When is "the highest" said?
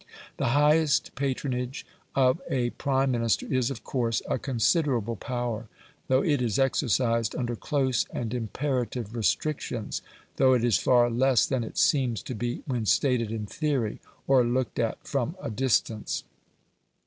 0.37-1.13